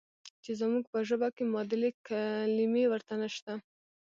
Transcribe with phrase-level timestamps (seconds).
[0.43, 3.53] چې زموږ په ژبه کې معادلې کلمې ورته نشته.